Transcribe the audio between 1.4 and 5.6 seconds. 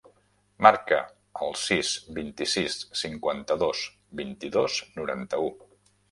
el sis, vint-i-sis, cinquanta-dos, vint-i-dos, noranta-u.